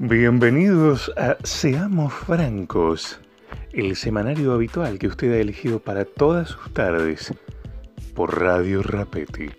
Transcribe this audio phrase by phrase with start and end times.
[0.00, 3.20] Bienvenidos a Seamos Francos,
[3.72, 7.32] el semanario habitual que usted ha elegido para todas sus tardes
[8.12, 9.50] por Radio Rapetti.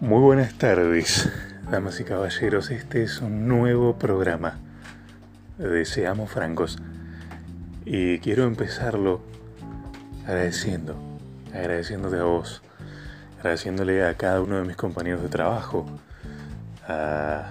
[0.00, 1.30] Muy buenas tardes,
[1.70, 2.72] damas y caballeros.
[2.72, 4.58] Este es un nuevo programa
[5.56, 6.78] de Seamos Francos
[7.84, 9.35] y quiero empezarlo
[10.26, 10.96] agradeciendo,
[11.54, 12.62] agradeciéndote a vos,
[13.38, 15.86] agradeciéndole a cada uno de mis compañeros de trabajo,
[16.88, 17.46] a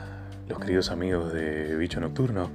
[0.50, 2.50] los queridos amigos de Bicho Nocturno,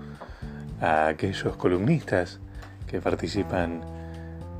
[0.80, 2.38] a aquellos columnistas
[2.87, 3.80] que participan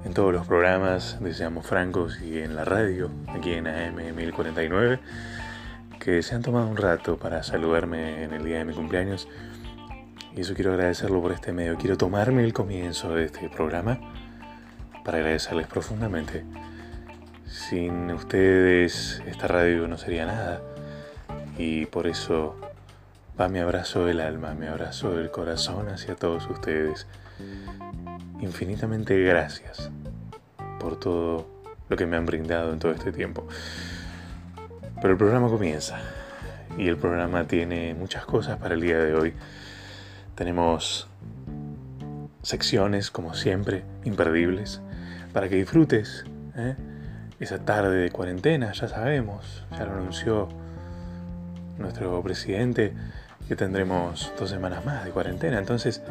[0.05, 4.99] en todos los programas de Seamos Francos y en la radio, aquí en AM 1049,
[5.99, 9.29] que se han tomado un rato para saludarme en el día de mi cumpleaños.
[10.35, 11.77] Y eso quiero agradecerlo por este medio.
[11.77, 14.01] Quiero tomarme el comienzo de este programa
[15.05, 16.45] para agradecerles profundamente.
[17.47, 20.61] Sin ustedes esta radio no sería nada
[21.59, 22.57] y por eso
[23.39, 27.07] va mi abrazo del alma, mi abrazo del corazón hacia todos ustedes.
[28.41, 29.91] Infinitamente gracias
[30.79, 31.47] por todo
[31.89, 33.47] lo que me han brindado en todo este tiempo.
[35.01, 35.99] Pero el programa comienza
[36.79, 39.35] y el programa tiene muchas cosas para el día de hoy.
[40.35, 41.09] Tenemos
[42.43, 44.81] secciones, como siempre, imperdibles
[45.33, 46.25] para que disfrutes
[46.57, 46.75] ¿eh?
[47.39, 50.49] esa tarde de cuarentena, ya sabemos, ya lo anunció
[51.79, 52.93] nuestro presidente
[53.49, 56.03] que tendremos dos semanas más de cuarentena, entonces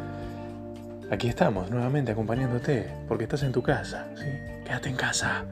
[1.10, 4.26] aquí estamos nuevamente acompañándote, porque estás en tu casa, ¿sí?
[4.64, 5.44] Quédate en casa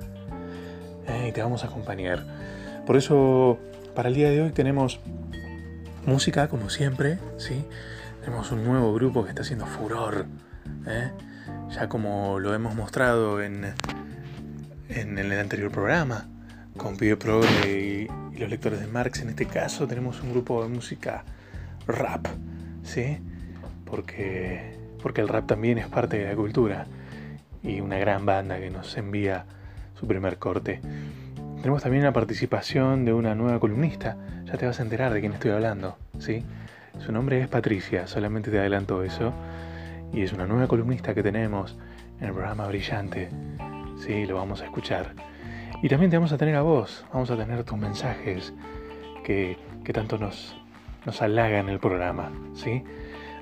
[1.07, 1.29] ¿eh?
[1.29, 2.25] y te vamos a acompañar.
[2.87, 3.59] Por eso,
[3.95, 5.01] para el día de hoy tenemos
[6.07, 7.65] música, como siempre, ¿sí?
[8.21, 10.27] Tenemos un nuevo grupo que está haciendo furor,
[10.87, 11.11] ¿eh?
[11.71, 13.75] ya como lo hemos mostrado en,
[14.89, 16.27] en el anterior programa,
[16.77, 20.69] con Pibe Pro y, los lectores de Marx, en este caso tenemos un grupo de
[20.69, 21.25] música
[21.89, 22.29] rap,
[22.85, 23.19] ¿sí?
[23.85, 26.87] Porque, porque el rap también es parte de la cultura
[27.65, 29.45] y una gran banda que nos envía
[29.99, 30.81] su primer corte.
[31.57, 35.33] Tenemos también la participación de una nueva columnista, ya te vas a enterar de quién
[35.33, 36.45] estoy hablando, ¿sí?
[37.01, 39.33] Su nombre es Patricia, solamente te adelanto eso
[40.13, 41.77] y es una nueva columnista que tenemos
[42.21, 43.31] en el programa Brillante.
[43.97, 45.15] Sí, lo vamos a escuchar.
[45.83, 48.53] Y también te vamos a tener a vos, vamos a tener tus mensajes
[49.25, 50.57] que, que tanto nos,
[51.07, 52.83] nos halagan el programa, ¿sí?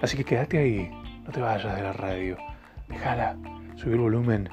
[0.03, 0.91] Así que quédate ahí,
[1.25, 2.37] no te vayas de la radio,
[2.89, 3.37] déjala,
[3.77, 4.51] subir el volumen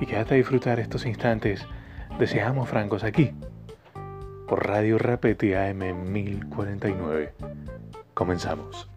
[0.00, 1.66] y quédate a disfrutar estos instantes
[2.18, 3.32] Deseamos Francos aquí,
[4.46, 7.34] por Radio Rapeti AM 1049.
[8.14, 8.88] Comenzamos.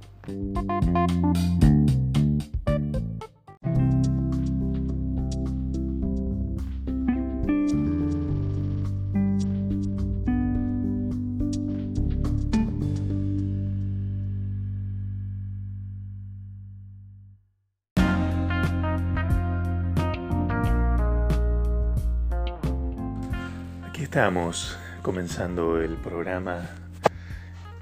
[24.16, 26.70] Estamos comenzando el programa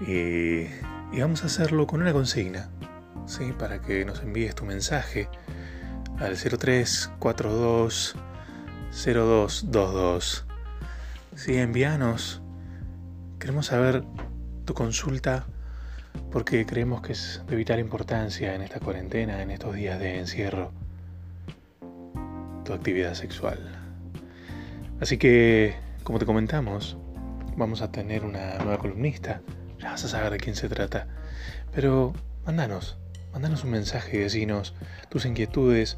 [0.07, 0.65] y,
[1.19, 2.71] vamos a hacerlo con una consigna,
[3.27, 3.53] ¿sí?
[3.59, 5.29] para que nos envíes tu mensaje
[6.17, 8.15] al 0342
[9.05, 10.45] 0222.
[11.35, 12.41] Sí, envíanos.
[13.37, 14.03] Queremos saber
[14.65, 15.45] tu consulta
[16.31, 20.71] porque creemos que es de vital importancia en esta cuarentena, en estos días de encierro,
[22.65, 23.59] tu actividad sexual.
[24.99, 26.97] Así que como te comentamos,
[27.55, 29.41] vamos a tener una nueva columnista.
[29.79, 31.07] Ya vas a saber de quién se trata.
[31.73, 32.13] Pero
[32.45, 32.97] mándanos,
[33.31, 34.75] mándanos un mensaje y decinos
[35.09, 35.97] tus inquietudes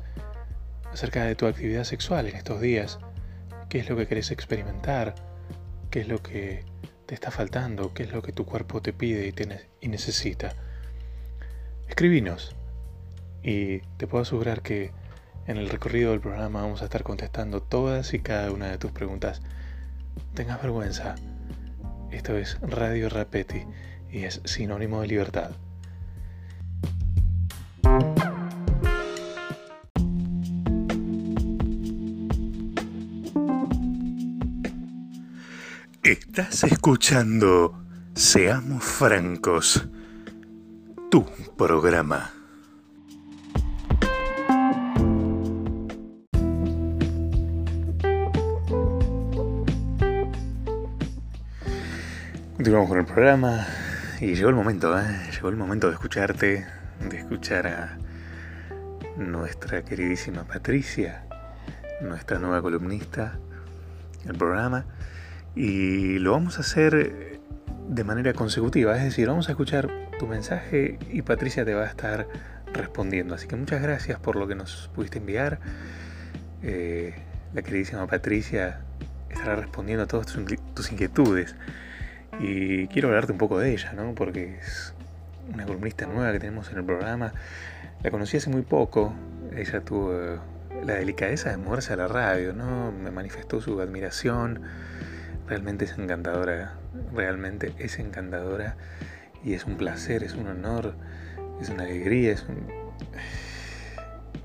[0.92, 3.00] acerca de tu actividad sexual en estos días.
[3.70, 5.16] ¿Qué es lo que querés experimentar?
[5.90, 6.64] ¿Qué es lo que
[7.06, 7.94] te está faltando?
[7.94, 10.54] ¿Qué es lo que tu cuerpo te pide y, y necesita?
[11.88, 12.56] Escribinos
[13.44, 14.92] y te puedo asegurar que
[15.48, 18.92] en el recorrido del programa vamos a estar contestando todas y cada una de tus
[18.92, 19.42] preguntas
[20.34, 21.16] tengas vergüenza.
[22.12, 23.64] Esto es Radio Rapetti
[24.12, 25.52] y es sinónimo de libertad.
[36.04, 37.84] Estás escuchando
[38.14, 39.88] Seamos Francos,
[41.10, 41.26] tu
[41.58, 42.35] programa.
[52.66, 53.68] Continuamos con el programa
[54.20, 55.06] y llegó el momento, ¿eh?
[55.32, 56.66] llegó el momento de escucharte,
[57.00, 58.00] de escuchar a
[59.18, 61.28] nuestra queridísima Patricia,
[62.02, 63.38] nuestra nueva columnista,
[64.26, 64.88] el programa,
[65.56, 67.40] y lo vamos a hacer
[67.88, 71.88] de manera consecutiva, es decir, vamos a escuchar tu mensaje y Patricia te va a
[71.88, 72.28] estar
[72.74, 73.36] respondiendo.
[73.36, 75.60] Así que muchas gracias por lo que nos pudiste enviar.
[76.64, 77.14] Eh,
[77.54, 78.82] la queridísima Patricia
[79.30, 81.56] estará respondiendo a todas tus inquietudes.
[82.40, 84.14] Y quiero hablarte un poco de ella, ¿no?
[84.14, 84.94] Porque es
[85.54, 87.34] una columnista nueva que tenemos en el programa.
[88.04, 89.14] La conocí hace muy poco.
[89.56, 90.40] Ella tuvo
[90.84, 92.92] la delicadeza de moverse a la radio, ¿no?
[92.92, 94.62] Me manifestó su admiración.
[95.48, 96.74] Realmente es encantadora.
[97.14, 98.76] Realmente es encantadora.
[99.44, 100.96] Y es un placer, es un honor,
[101.62, 102.46] es una alegría, es.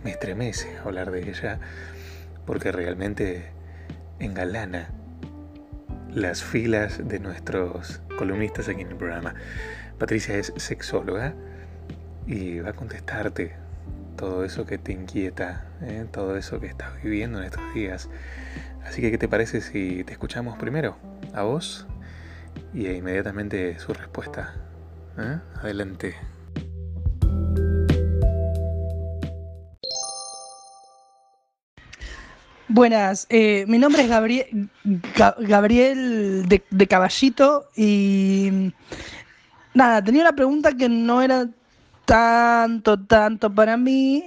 [0.05, 1.59] Me estremece hablar de ella
[2.47, 3.51] porque realmente
[4.19, 4.91] engalana
[6.15, 9.35] las filas de nuestros columnistas aquí en el programa.
[9.99, 11.35] Patricia es sexóloga
[12.27, 13.55] y va a contestarte
[14.17, 16.07] todo eso que te inquieta, ¿eh?
[16.11, 18.09] todo eso que estás viviendo en estos días.
[18.85, 20.97] Así que, ¿qué te parece si te escuchamos primero
[21.35, 21.87] a vos
[22.75, 24.55] y inmediatamente su respuesta?
[25.19, 25.39] ¿Eh?
[25.57, 26.15] Adelante.
[32.73, 34.69] Buenas, eh, mi nombre es Gabriel,
[35.41, 38.73] Gabriel de, Caballito y
[39.75, 41.49] nada, tenía una pregunta que no era
[42.05, 44.23] tanto, tanto para mí,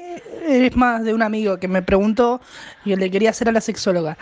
[0.45, 2.41] es más de un amigo que me preguntó
[2.83, 4.17] y le quería hacer a la sexóloga.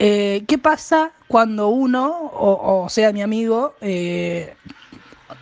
[0.00, 4.52] Eh, ¿Qué pasa cuando uno, o, sea mi amigo, eh,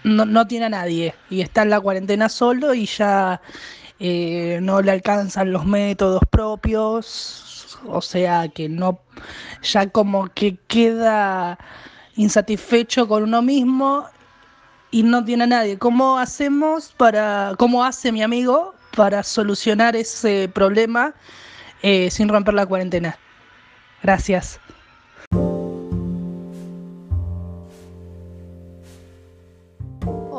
[0.05, 3.41] no, no, tiene a nadie y está en la cuarentena solo y ya
[3.99, 7.48] no le alcanzan los métodos propios?
[7.87, 9.01] O sea que no,
[9.63, 11.59] ya como que queda
[12.17, 14.07] insatisfecho con uno mismo
[14.91, 15.79] y no tiene a nadie.
[15.79, 21.15] ¿Cómo hacemos para, cómo hace mi amigo para solucionar ese problema
[21.83, 23.19] eh, sin romper la cuarentena?
[24.03, 24.61] Gracias.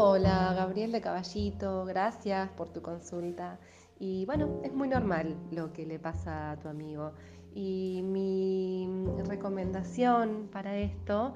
[0.01, 3.59] Hola, Gabriel de Caballito, gracias por tu consulta.
[4.00, 7.12] Y bueno, es muy normal lo que le pasa a tu amigo.
[7.54, 8.88] Y mi
[9.28, 11.34] recomendación para esto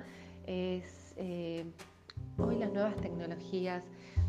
[0.47, 1.65] es, eh,
[2.37, 3.83] hoy las nuevas tecnologías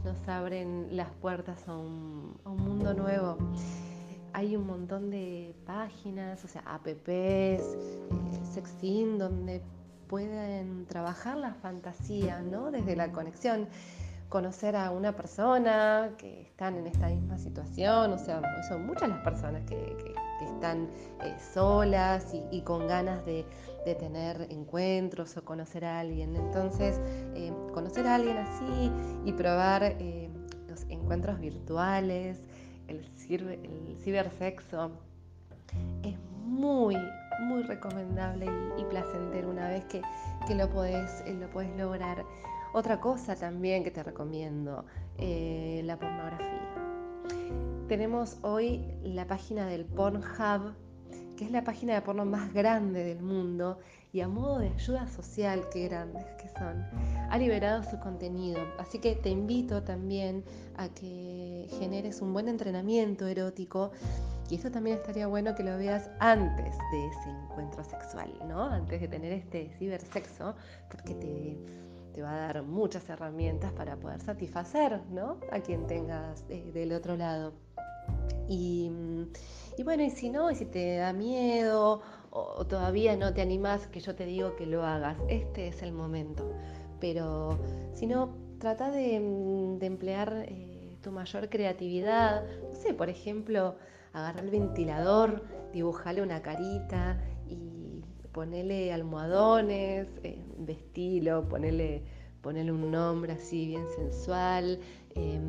[0.04, 3.38] nos abren las puertas a un, mundo nuevo.
[4.32, 7.60] Hay un montón de páginas, o sea, apps, eh,
[8.52, 9.62] sexting, donde
[10.08, 12.72] pueden trabajar la fantasía, ¿no?
[12.72, 13.68] Desde la conexión
[14.34, 19.20] conocer a una persona que están en esta misma situación, o sea, son muchas las
[19.20, 19.96] personas que,
[20.44, 20.90] están
[21.22, 23.46] eh, solas y, con ganas de,
[23.84, 26.34] tener encuentros o conocer a alguien.
[26.34, 27.00] Entonces,
[27.36, 28.90] eh, conocer a alguien así
[29.24, 30.28] y probar eh,
[30.68, 32.42] los encuentros virtuales,
[32.88, 34.90] el, el cibersexo,
[36.02, 36.96] es muy,
[37.38, 38.46] muy recomendable
[38.78, 40.02] y, placentero una vez que,
[40.56, 42.24] lo, podés, lo podés lograr.
[42.74, 44.84] Otra cosa también que te recomiendo,
[45.16, 46.74] eh, la pornografía.
[47.86, 50.74] Tenemos hoy la página del Pornhub,
[51.36, 53.78] que es la página de porno más grande del mundo
[54.12, 56.84] y a modo de ayuda social, que grandes que son,
[57.30, 58.60] ha liberado su contenido.
[58.80, 60.44] Así que te invito también
[60.76, 63.92] a que generes un buen entrenamiento erótico
[64.50, 68.64] y eso también estaría bueno que lo veas antes de ese encuentro sexual, ¿no?
[68.64, 70.56] Antes de tener este cibersexo,
[70.90, 75.38] porque te te va a dar muchas herramientas para poder satisfacer ¿no?
[75.50, 77.52] a quien tengas eh, del otro lado.
[78.48, 78.90] Y,
[79.82, 84.00] bueno, y si no, y si te da miedo o, todavía no te animas, que
[84.00, 86.52] yo te digo que lo hagas, este es el momento.
[87.00, 87.58] Pero
[87.94, 92.44] si no, trata de, emplear eh, tu mayor creatividad.
[92.68, 93.76] No sé, por ejemplo,
[94.12, 95.42] agarrar el ventilador,
[95.72, 97.18] dibujarle una carita
[97.48, 97.83] y
[98.34, 102.02] ponerle almohadones eh, de estilo, ponerle,
[102.44, 104.78] un nombre así bien sensual,
[105.14, 105.40] eh,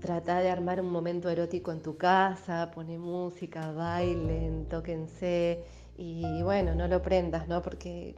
[0.00, 5.62] trata de armar un momento erótico en tu casa, pone música, bailen, tóquense
[5.96, 7.62] y bueno, no lo prendas, ¿no?
[7.62, 8.16] Porque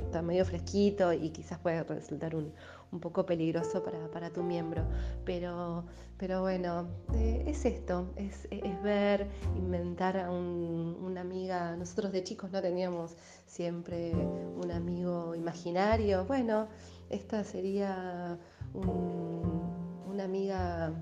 [0.00, 2.52] está medio fresquito y quizás puede resultar un,
[3.00, 4.84] poco peligroso para, tu miembro.
[5.24, 5.84] Pero,
[6.16, 8.48] pero bueno, eh, es esto, es,
[8.82, 11.76] ver, inventar a una amiga.
[11.76, 16.24] Nosotros de chicos no teníamos siempre un amigo imaginario.
[16.24, 16.66] Bueno,
[17.10, 18.38] esta sería
[18.74, 20.92] una amiga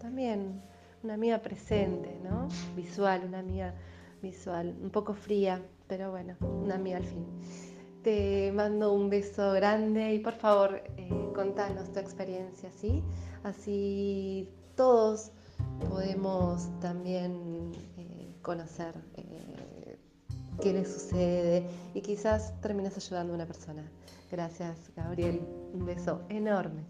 [0.00, 0.60] también,
[1.02, 2.48] una amiga presente, ¿no?
[2.74, 3.74] Visual, una amiga
[4.22, 7.24] visual, un poco fría, pero bueno, una amiga al fin.
[8.02, 13.02] Te mando un beso grande y por favor eh, contanos tu experiencia, ¿sí?
[13.42, 15.32] Así todos
[15.88, 19.98] podemos también eh, conocer eh,
[20.60, 23.82] qué le sucede y quizás terminas ayudando a una persona.
[24.30, 25.40] Gracias, Gabriel.
[25.72, 26.84] Un beso enorme.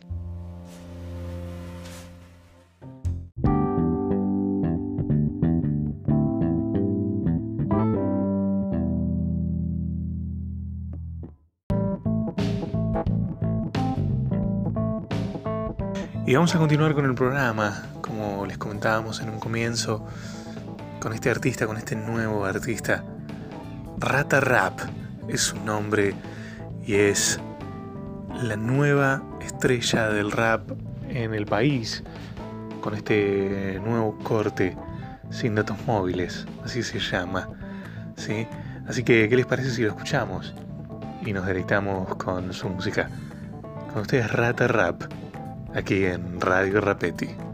[16.27, 20.05] Y vamos a continuar con el programa, como les comentábamos en un comienzo,
[20.99, 23.05] con este artista, con este nuevo artista.
[23.97, 24.81] Rata Rap
[25.29, 26.15] es su nombre
[26.85, 27.39] y es
[28.43, 30.69] la nueva estrella del rap
[31.09, 32.03] en el país,
[32.81, 34.77] con este nuevo corte
[35.31, 37.49] sin datos móviles, así se llama.
[38.17, 38.49] ¿sí?
[38.89, 40.57] Así que, ¿qué les parece si lo escuchamos?
[41.25, 43.09] Y nos deleitamos con su música.
[43.93, 45.05] Con ustedes Rata Rap
[45.77, 47.47] aquí en Radio Rapetti.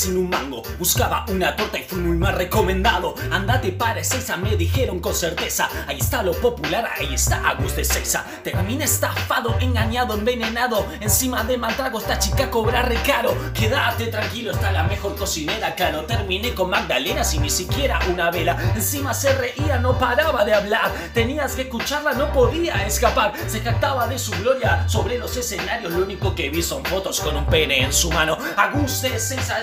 [0.00, 0.62] Sin un mango.
[0.78, 3.14] Buscaba una torta y fui muy mal recomendado.
[3.30, 5.68] Andate para Ezeiza, me dijeron con certeza.
[5.86, 8.24] Ahí está lo popular, ahí está Agus de Ezeiza.
[8.42, 10.86] Terminé estafado, engañado, envenenado.
[11.00, 13.34] Encima de mal trago, esta chica cobra recaro.
[13.52, 15.74] Quédate tranquilo, está la mejor cocinera.
[15.74, 18.56] Claro, terminé con Magdalena sin ni siquiera una vela.
[18.74, 20.90] Encima se reía, no paraba de hablar.
[21.12, 23.34] Tenías que escucharla, no podía escapar.
[23.48, 25.92] Se jactaba de su gloria sobre los escenarios.
[25.92, 28.38] Lo único que vi son fotos con un pene en su mano.
[28.56, 29.60] Agus de Ezeiza,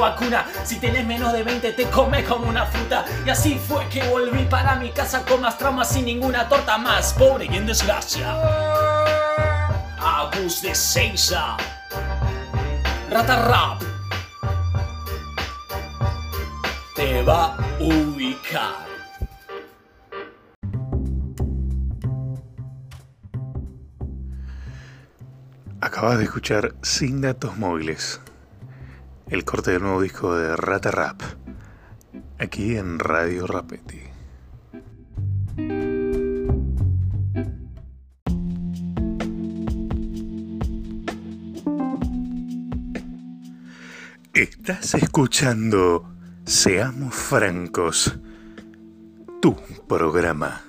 [0.00, 0.46] Vacuna.
[0.64, 3.04] Si tenés menos de 20, te come como una fruta.
[3.24, 7.12] Y así fue que volví para mi casa con más traumas sin ninguna torta más.
[7.14, 8.32] Pobre y en desgracia.
[9.98, 11.56] Agus de Ezeiza.
[13.10, 13.82] Rata Rap.
[16.94, 18.88] Te va a ubicar.
[25.80, 28.20] Acabas de escuchar Sin Datos Móviles,
[29.30, 31.20] el corte del nuevo disco de Rata Rap,
[32.38, 34.00] aquí en Radio Rapetti.
[44.32, 46.08] Estás escuchando
[46.46, 48.18] Seamos Francos,
[49.42, 49.56] tu
[49.86, 50.67] programa.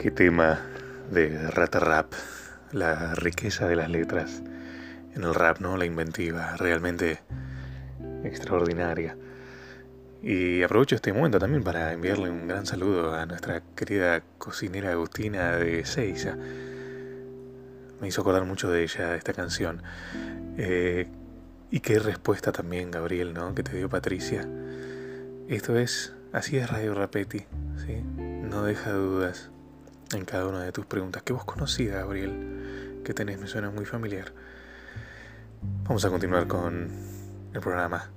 [0.00, 0.58] Qué tema
[1.10, 2.14] de Rata Rap,
[2.72, 4.42] la riqueza de las letras
[5.14, 5.76] en el rap, ¿no?
[5.76, 7.18] La inventiva, realmente
[8.24, 9.18] extraordinaria.
[10.22, 15.56] Y aprovecho este momento también para enviarle un gran saludo a nuestra querida cocinera Agustina
[15.56, 16.34] de Seiza.
[18.00, 19.82] Me hizo acordar mucho de ella esta canción.
[20.56, 21.08] Eh,
[21.70, 23.54] y qué respuesta también, Gabriel, ¿no?
[23.54, 24.48] Que te dio Patricia.
[25.48, 27.44] Esto es, así es Radio Rapetti,
[27.84, 28.02] ¿sí?
[28.16, 29.50] No deja dudas
[30.12, 31.22] en cada una de tus preguntas.
[31.22, 33.00] ¿Qué vos conocías, Gabriel?
[33.04, 34.32] Que tenés, me suena muy familiar.
[35.84, 36.90] Vamos a continuar con
[37.52, 38.10] el programa.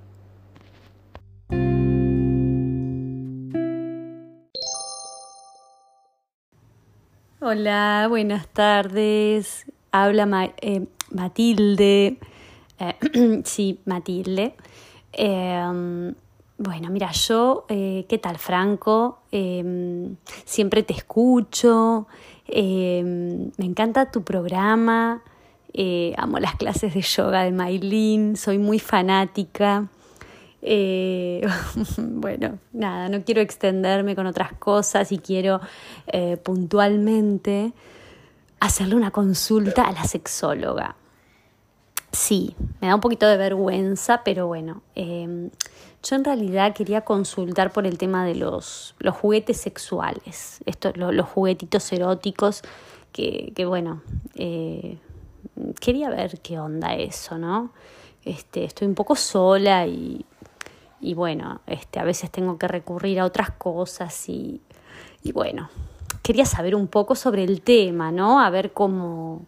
[7.40, 9.66] Hola, buenas tardes.
[9.92, 12.18] Habla Ma- eh, Matilde.
[12.78, 14.54] Eh, sí, Matilde.
[15.12, 16.12] Eh,
[16.58, 19.18] bueno, mira, yo, eh, ¿qué tal, Franco?
[19.32, 22.06] Eh, siempre te escucho.
[22.46, 23.02] eh,
[23.56, 25.22] me encanta tu programa.
[25.72, 28.36] eh, amo las clases de yoga de Maylin.
[28.36, 29.88] Soy muy fanática.
[30.62, 31.46] Eh,
[31.98, 35.60] bueno, nada, no quiero extenderme con otras cosas y quiero
[36.44, 37.72] puntualmente
[38.60, 40.96] hacerle una consulta a la sexóloga.
[42.12, 45.50] Sí, me da un poquito de vergüenza, pero bueno, eh,
[46.04, 51.10] yo en realidad quería consultar por el tema de los, los juguetes sexuales, esto, lo-
[51.12, 52.62] los juguetitos eróticos,
[53.12, 54.02] que, que bueno,
[54.34, 54.98] eh,
[55.80, 57.70] quería ver qué onda eso, ¿no?
[58.24, 60.24] Este, estoy un poco sola y,
[61.00, 64.60] y bueno, este, a veces tengo que recurrir a otras cosas y,
[65.22, 65.68] y bueno,
[66.22, 68.40] quería saber un poco sobre el tema, ¿no?
[68.40, 69.46] A ver cómo,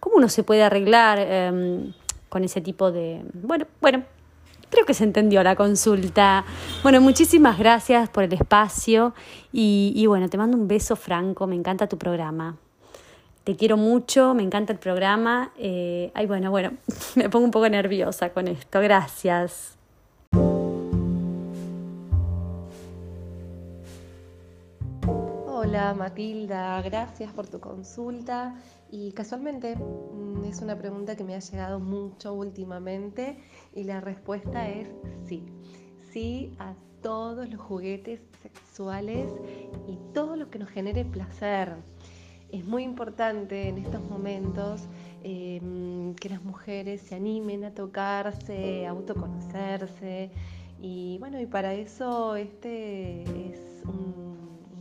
[0.00, 1.92] cómo uno se puede arreglar em,
[2.28, 3.22] con ese tipo de...
[3.34, 4.04] Bueno, bueno,
[4.74, 6.44] creo que se entendió la consulta.
[6.82, 9.14] Bueno, muchísimas gracias por el espacio
[9.52, 12.56] y, bueno, te mando un beso franco, me encanta tu programa.
[13.44, 15.52] te quiero mucho, me encanta el programa.
[15.58, 16.72] Eh, ay, bueno, bueno,
[17.14, 18.80] me pongo un poco nerviosa con esto.
[18.80, 19.76] Gracias.
[25.74, 28.54] Hola Matilda, gracias por tu consulta
[28.92, 33.38] y casualmente mm, es una pregunta que me ha llegado mucho últimamente
[33.74, 34.86] y la respuesta es
[35.26, 35.44] sí.
[36.12, 39.28] Sí a todos los juguetes sexuales
[39.88, 41.74] y todo lo que nos genere placer.
[42.52, 44.82] Es muy importante en estos momentos
[45.24, 50.30] em, que las mujeres se animen a tocarse, a autoconocerse
[50.80, 54.33] y bueno, y para eso este es un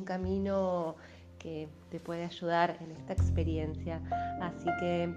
[0.04, 0.96] camino
[1.40, 4.02] que te puede ayudar en esta experiencia.
[4.42, 5.16] Así que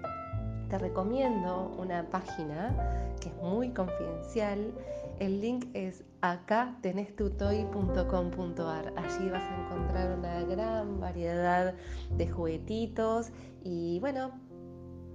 [0.69, 2.73] te recomiendo una página
[3.21, 4.73] que es muy confidencial.
[5.19, 8.93] El link es acatenestutoy.com.ar.
[8.97, 11.73] Allí vas a encontrar una gran variedad
[12.17, 13.31] de juguetitos
[13.63, 14.31] y bueno,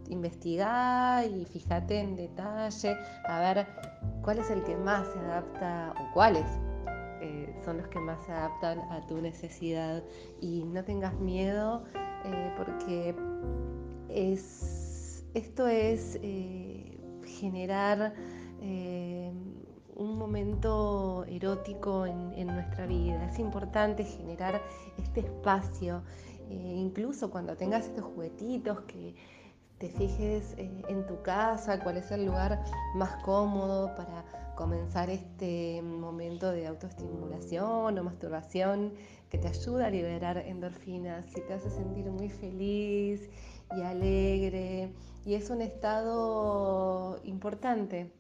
[0.09, 3.67] investiga y fíjate en detalle a ver
[4.23, 6.47] cuál es el que más se adapta o cuáles
[7.23, 10.03] eh, son los que más se adaptan a tu necesidad
[10.41, 11.85] y no tengas miedo
[12.25, 13.15] eh, porque
[14.09, 18.13] es, esto es eh, generar
[19.95, 23.25] un momento erótico en, en, nuestra vida.
[23.27, 24.61] Es importante generar
[24.99, 26.03] este espacio,
[26.49, 29.15] incluso cuando tengas estos juguetitos que
[29.79, 32.63] te fijes en tu casa, cuál es el lugar
[32.95, 34.25] más cómodo para
[34.63, 38.93] comenzar este momento de autoestimulación o masturbación
[39.29, 43.29] que te ayuda a liberar endorfinas y te hace sentir muy feliz
[43.77, 44.93] y alegre.
[45.27, 48.13] Y es un estado importante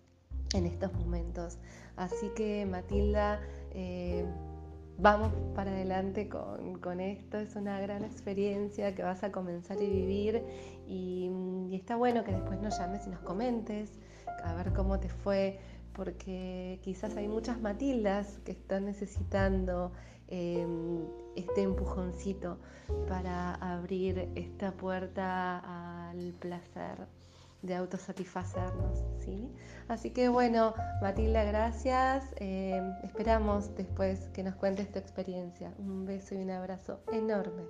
[0.52, 1.58] en estos momentos.
[1.94, 4.25] Así que Matilda, eh,
[4.99, 7.38] vamos para adelante con, esto.
[7.38, 10.42] Es una gran experiencia que vas a comenzar a vivir
[10.88, 11.30] y,
[11.70, 13.92] y está bueno que después nos llames y nos comentes
[14.43, 15.60] a ver cómo te fue
[15.95, 19.93] porque quizás hay muchas Matildas que están necesitando
[20.28, 21.00] em,
[21.37, 22.59] este empujoncito
[23.09, 27.07] para abrir esta puerta al placer
[27.63, 29.49] de autosatisfacernos, ¿sí?
[29.89, 32.25] Así que bueno, Matilda, gracias.
[32.37, 35.73] Em, esperamos después que nos cuentes tu experiencia.
[35.78, 37.63] Un beso y un abrazo enorme.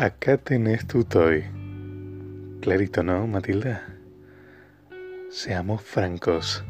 [0.00, 1.44] Acá tenés tu toy.
[2.62, 3.86] Clarito, ¿no, Matilda?
[5.30, 6.64] Seamos francos.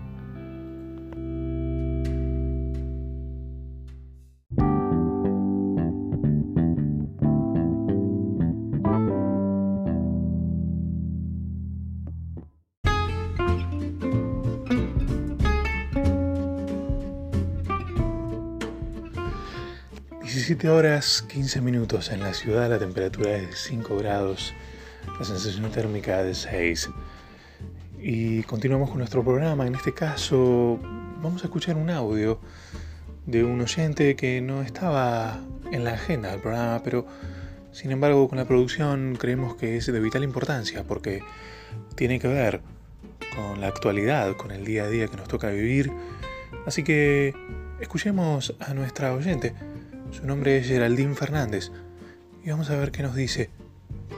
[20.50, 24.52] 17 horas 15 minutos en la ciudad, la temperatura es de 5 grados,
[25.16, 26.90] la sensación térmica de 6.
[28.00, 29.64] Y continuamos con nuestro programa.
[29.68, 30.80] En este caso,
[31.22, 32.40] vamos a escuchar un audio
[33.26, 35.38] de un oyente que no estaba
[35.70, 37.06] en la agenda del programa, pero
[37.70, 41.22] sin embargo, con la producción creemos que es de vital importancia porque
[41.94, 42.60] tiene que ver
[43.36, 45.92] con la actualidad, con el día a día que nos toca vivir.
[46.66, 47.36] Así que
[47.80, 49.54] escuchemos a nuestra oyente.
[50.10, 51.70] Su nombre es Geraldine Fernández
[52.42, 53.50] y vamos a ver qué nos dice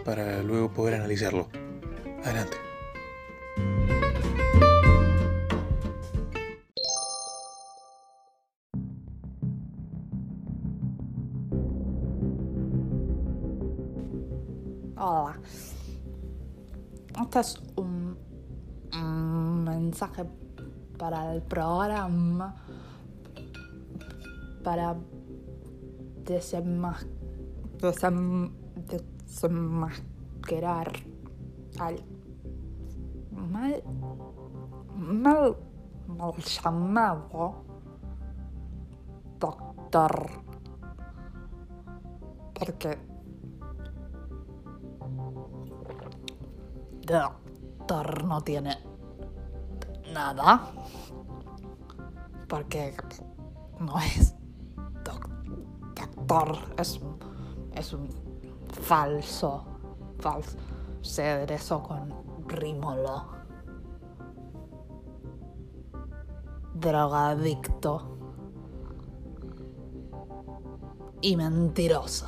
[0.04, 1.48] para luego poder analizarlo.
[2.24, 2.56] Adelante.
[14.96, 15.38] Hola.
[17.20, 18.16] Este es un,
[18.94, 20.24] un mensaje
[20.96, 22.56] para el programa
[24.62, 24.96] para
[26.32, 27.06] desenmas
[27.80, 28.52] desem
[28.88, 30.92] desenmascarar
[31.78, 31.96] al
[33.30, 33.82] mal,
[34.96, 35.56] mal,
[36.06, 37.64] mal llamado
[39.38, 40.30] doctor.
[42.54, 42.98] Porque
[47.02, 48.76] doctor no tiene
[50.12, 50.62] nada.
[52.48, 52.94] Porque
[53.80, 54.31] no es
[56.78, 57.00] es,
[57.74, 58.08] es un
[58.82, 59.64] falso,
[60.18, 60.56] falso.
[61.00, 62.12] Se aderezó con
[62.46, 63.26] rímolo.
[66.74, 68.16] Drogadicto.
[71.20, 72.26] Y mentiroso.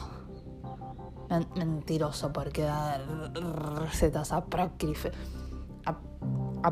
[1.56, 2.98] mentiroso porque da
[3.80, 5.12] recetas apócrifas.
[5.84, 6.62] ap-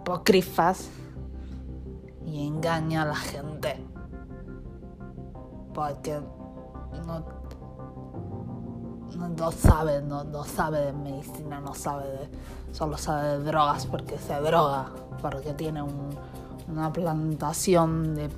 [0.00, 0.90] apócrifas
[2.24, 3.79] y engaña a la gente.
[5.74, 6.20] Porque
[7.06, 7.24] no,
[9.28, 12.28] no, sabe, no, no sabe de medicina, no sabe de,
[12.72, 14.90] solo sabe de drogas porque se droga,
[15.22, 16.14] porque tiene un-
[16.68, 18.30] una plantación de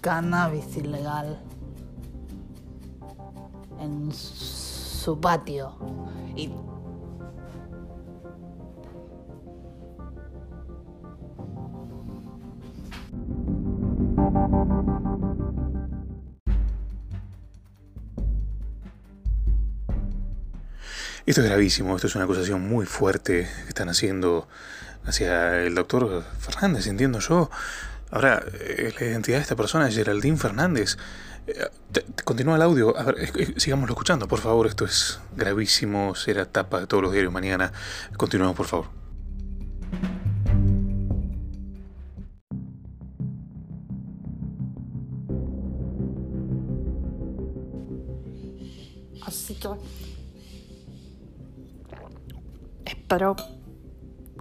[0.00, 1.38] cannabis ilegal
[3.80, 5.72] en su patio.
[6.36, 6.50] Y
[21.24, 24.48] Esto es gravísimo, esto es una acusación muy fuerte que están haciendo
[25.04, 27.48] hacia el doctor Fernández, entiendo yo.
[28.10, 30.96] Ahora, eh, la identidad de esta persona es Geraldine Fernández.
[31.46, 31.68] Eh,
[32.24, 36.86] Continúa el audio, a ver, sigámoslo escuchando, por favor, esto es gravísimo, será tapa de
[36.88, 37.72] todos los diarios mañana.
[38.16, 39.01] Continuamos, por favor.
[53.12, 53.36] Espero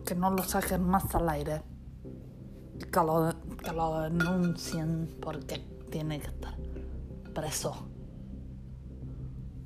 [0.06, 1.62] que no lo saquen más al aire.
[2.80, 6.56] Que lo, que lo denuncien porque tiene que estar
[7.34, 7.76] preso.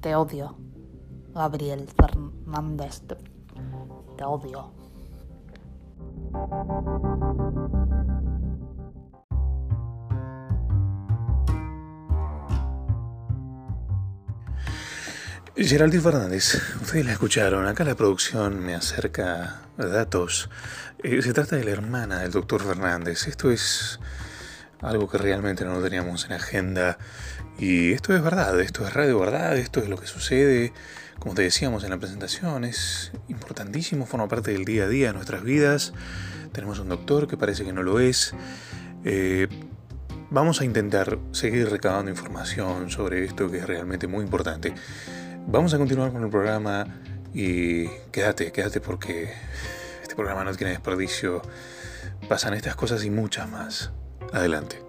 [0.01, 0.55] Te odio,
[1.35, 3.03] Gabriel Fernández.
[4.17, 4.71] Te odio.
[15.57, 20.49] Geraldine Fernández, ustedes la escucharon, acá la producción me acerca datos.
[21.01, 23.25] Eh, se trata de la hermana del doctor Fernández.
[23.29, 24.01] Esto es
[24.81, 26.97] algo que realmente no teníamos en agenda.
[27.57, 30.73] Y esto es verdad, esto es radio verdad, esto es lo que sucede.
[31.19, 35.13] Como te decíamos en la presentación, es importantísimo, forma parte del día a día de
[35.13, 35.93] nuestras vidas.
[36.51, 38.35] Tenemos un doctor que parece que no lo es.
[39.05, 39.47] Eh,
[40.29, 44.75] vamos a intentar seguir recabando información sobre esto que es realmente muy importante.
[45.47, 46.87] Vamos a continuar con el programa
[47.33, 49.31] y quédate, quédate porque
[50.01, 51.41] este programa no tiene desperdicio.
[52.27, 53.91] Pasan estas cosas y muchas más.
[54.33, 54.84] Adelante.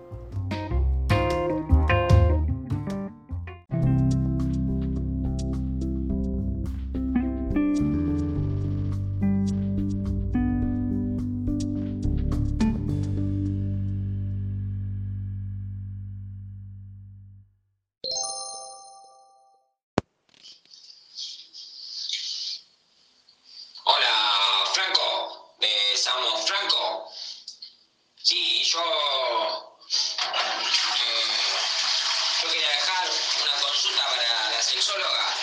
[34.86, 35.36] La sexóloga.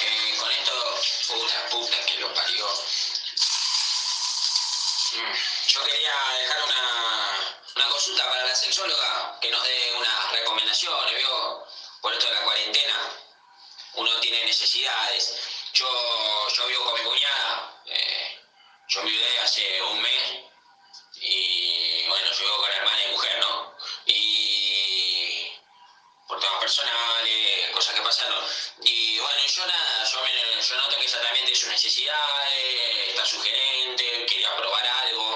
[0.00, 0.72] Eh, con esto.
[1.26, 2.66] Puta, puta que lo parió.
[5.12, 5.32] Mm,
[5.66, 11.66] Yo quería dejar una, una consulta para la sexóloga que nos dé unas recomendaciones, ¿vio?
[12.00, 13.10] Por esto de la cuarentena
[13.94, 15.34] uno tiene necesidades.
[15.72, 18.40] Yo, yo vivo con mi cuñada, eh,
[18.88, 20.22] yo viví hace un mes
[26.68, 28.44] personales, cosas que pasaron.
[28.82, 34.54] Y bueno, yo nada, yo, noto que ella también tiene sus necesidades, está sugerente, quería
[34.54, 35.27] probar algo,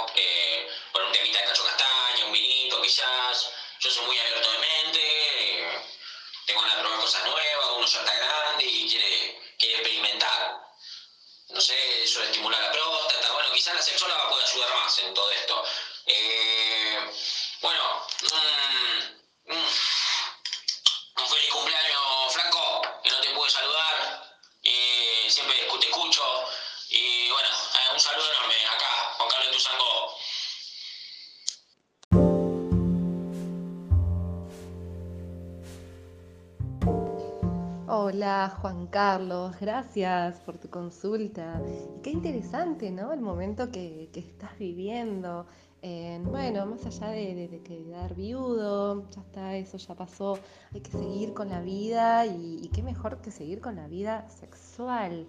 [38.60, 41.60] Juan Carlos, gracias por tu consulta.
[42.02, 43.12] Qué interesante, ¿no?
[43.12, 45.46] El momento que, estás viviendo.
[45.84, 50.38] Eh, bueno, más allá de, de- quedar viudo, ya está, eso ya pasó.
[50.72, 54.28] Hay que seguir con la vida y, y qué mejor que seguir con la vida
[54.28, 55.26] sexual.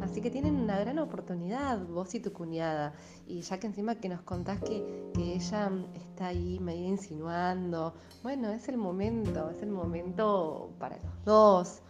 [0.00, 2.94] Así que tienen una gran oportunidad, vos y tu cuñada.
[3.28, 8.50] Y ya que encima que nos contás que, que ella está ahí medio insinuando, bueno,
[8.50, 11.82] es el momento, es el momento para los dos.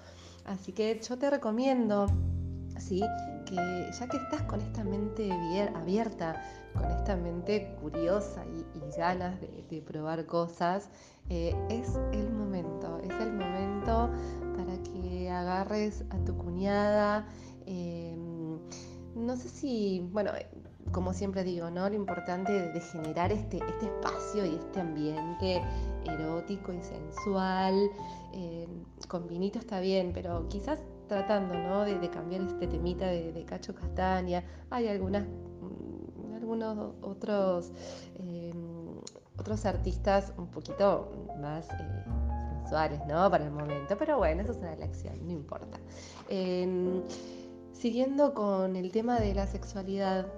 [0.44, 2.06] Así que yo te recomiendo,
[2.78, 3.02] ¿sí?
[3.46, 6.42] Que ya que estás con esta mente bier- abierta,
[6.74, 8.62] con esta mente curiosa y,
[8.96, 10.90] ganas de, de probar cosas,
[11.30, 14.10] eh, es el momento, es el momento
[14.56, 17.26] para que agarres a tu cuñada,
[17.64, 18.14] eh,
[19.14, 20.32] no sé si, bueno,
[20.92, 21.88] como siempre digo, ¿no?
[21.88, 25.62] Lo importante de, generar este, este espacio y este ambiente
[26.04, 27.90] erótico y sensual.
[28.34, 28.68] Eh,
[29.08, 31.84] con vinito está bien, pero quizás tratando, ¿no?
[31.84, 34.44] De, cambiar este temita de, Cacho Castaña.
[34.70, 37.72] Hay algunas, mm, algunos otros,
[38.16, 38.52] eh,
[39.38, 42.04] otros artistas un poquito más eh,
[42.60, 43.30] sensuales, ¿no?
[43.30, 45.78] Para el momento, pero bueno, eso es una elección, no importa.
[47.72, 50.28] siguiendo con el tema de la sexualidad,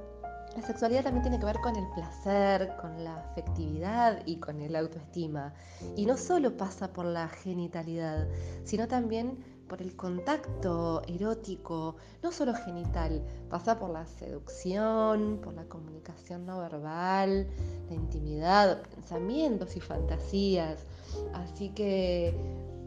[0.57, 4.77] la sexualidad también tiene que ver con el placer, con la afectividad y con el
[4.77, 5.53] autoestima.
[5.97, 8.29] Y no solo pasa por la genitalidad,
[8.65, 9.39] sino también
[9.69, 16.61] por el contacto erótico, no solo genital, pasa por la seducción, por la comunicación no
[16.61, 17.49] verbal,
[17.89, 20.85] la intimidad, pensamientos y fantasías.
[21.33, 22.37] Así que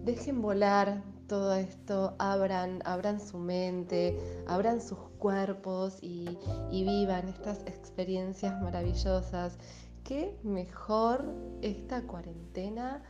[0.06, 6.38] dejen volar todo esto, abran, abran su mente, abran sus cuerpos y,
[6.72, 9.58] vivan estas experiencias maravillosas.
[10.04, 11.26] Qué mejor
[11.62, 13.04] esta cuarentena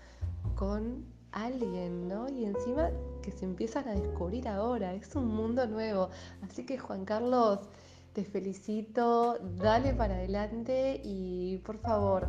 [0.55, 2.27] con alguien, ¿no?
[2.29, 2.89] Y encima
[3.21, 6.09] que se empiezan a descubrir ahora, es un mundo nuevo.
[6.41, 7.59] Así que Juan Carlos,
[8.13, 12.27] te felicito, dale para adelante y por favor,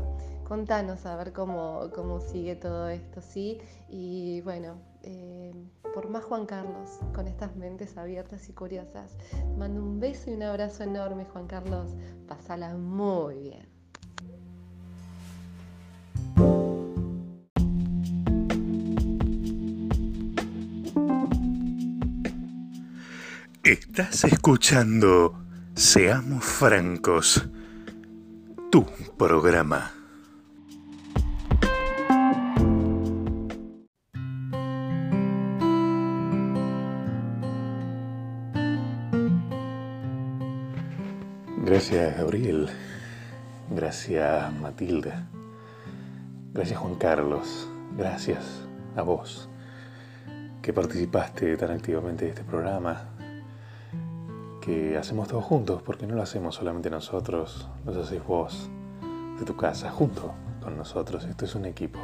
[0.49, 3.59] contanos a ver cómo, cómo sigue todo esto, ¿sí?
[3.91, 5.53] Y bueno, eh,
[5.95, 9.17] por más Juan Carlos, con estas mentes abiertas y curiosas.
[9.59, 11.91] mando un beso y un abrazo enorme, Juan Carlos.
[12.27, 13.69] Pásala muy bien.
[23.63, 25.39] Estás escuchando
[25.75, 27.47] Seamos Francos,
[28.71, 28.87] tu
[29.19, 29.98] programa.
[41.91, 42.69] Gracias Gabriel,
[43.71, 45.27] gracias Matilda,
[46.53, 48.45] gracias Juan Carlos, gracias
[48.95, 49.49] a vos
[50.61, 53.05] que participaste tan activamente de este programa,
[54.61, 58.69] que hacemos todos juntos, porque no lo hacemos solamente nosotros, lo haces vos
[59.39, 62.01] de tu casa, junto con nosotros, esto es un equipo.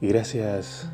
[0.00, 0.88] Y gracias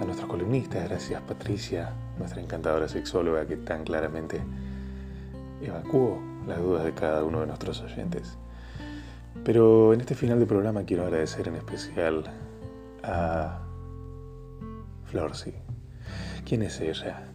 [0.00, 4.40] a nuestros columnistas, gracias Patricia, nuestra encantadora sexóloga que tan claramente
[5.62, 8.38] evacuó las dudas de cada uno de nuestros oyentes.
[9.44, 12.24] Pero en este final de programa quiero agradecer en especial
[13.02, 13.60] a
[15.06, 15.54] Florcy.
[16.44, 17.28] ¿Quién es ella?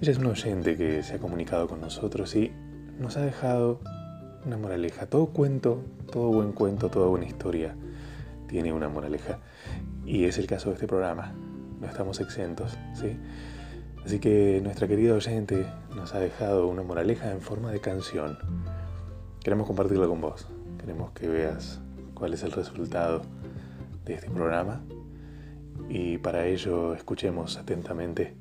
[0.00, 2.52] Ella es una oyente que se ha comunicado con nosotros y
[2.98, 3.80] nos ha dejado
[4.44, 5.06] una moraleja.
[5.06, 7.74] Todo cuento, todo buen cuento, toda buena historia
[8.46, 9.38] tiene una moraleja.
[10.04, 11.32] Y es el caso de este programa.
[11.80, 13.18] No estamos exentos, ¿sí?
[14.06, 15.66] Así que nuestra querida oyente
[15.96, 18.38] nos ha dejado una moraleja en forma de canción.
[19.42, 20.46] Queremos compartirla con vos.
[20.78, 21.80] Queremos que veas
[22.14, 23.22] cuál es el resultado
[24.04, 24.80] de este programa.
[25.88, 28.36] Y para ello escuchemos atentamente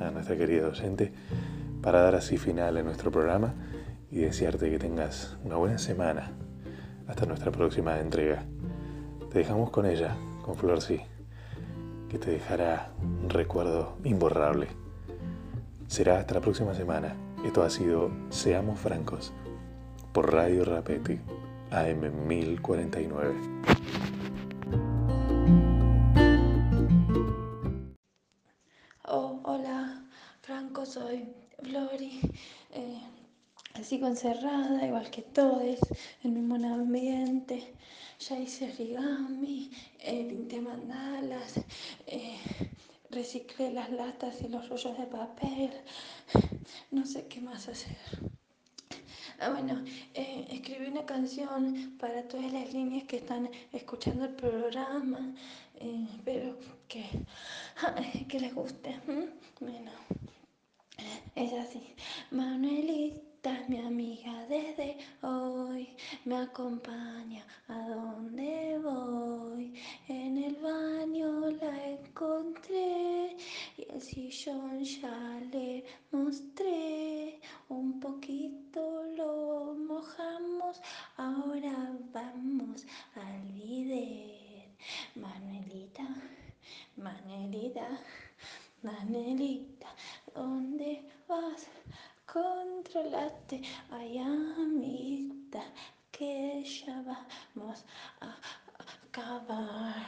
[0.00, 1.12] a nuestra querida oyente
[1.82, 3.52] para dar así final a nuestro programa
[4.10, 6.32] y desearte que tengas una buena semana
[7.08, 8.46] hasta nuestra próxima entrega.
[9.30, 11.02] Te dejamos con ella, con Flor Sí,
[12.08, 14.79] que te dejará un recuerdo imborrable.
[15.90, 17.16] Será hasta la próxima semana.
[17.44, 19.32] Esto ha sido Seamos Francos
[20.12, 21.18] por Radio Rapeti
[21.72, 23.34] AM 1049.
[29.06, 30.04] Oh, hola,
[30.42, 31.26] Franco, soy
[31.60, 32.20] Flori.
[32.70, 33.00] Eh,
[33.82, 35.80] sigo encerrada, igual que todos,
[36.22, 37.74] en un buen ambiente.
[38.20, 41.60] Ya hice origami, eh, pinté mandalas.
[42.06, 42.38] Eh,
[43.10, 45.70] reciclé las latas y los rollos de papel,
[46.90, 47.96] no sé qué más hacer.
[49.38, 55.34] Ah, bueno, eh, escribí una canción para todas las líneas que están escuchando el programa.
[55.76, 57.06] Eh, espero que,
[58.28, 59.00] que les guste.
[59.60, 59.90] Bueno,
[61.34, 61.94] es así.
[62.30, 63.30] Manuelito
[63.68, 65.88] mi amiga desde hoy,
[66.26, 69.19] me acompaña a donde voy.
[74.28, 77.40] Sillón ya le mostré.
[77.68, 80.80] Un poquito lo mojamos,
[81.16, 81.74] ahora
[82.12, 84.76] vamos al bidet.
[85.14, 86.06] Manuelita,
[86.96, 87.86] Manuelita,
[88.82, 89.88] Manuelita,
[90.34, 91.68] ¿dónde vas?
[92.26, 95.62] controlate, ay amita,
[96.12, 97.84] que ya vamos
[98.20, 98.36] a
[99.08, 100.06] acabar.